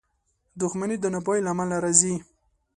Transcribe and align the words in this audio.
•دښمني 0.61 0.97
د 0.99 1.05
ناپوهۍ 1.13 1.39
له 1.43 1.49
امله 1.53 1.77
راځي. 1.83 2.15